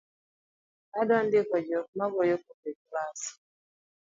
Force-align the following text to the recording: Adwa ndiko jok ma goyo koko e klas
Adwa 0.99 1.19
ndiko 1.27 1.55
jok 1.67 1.87
ma 1.97 2.05
goyo 2.13 2.35
koko 2.43 2.67
e 2.73 2.73
klas 2.85 3.21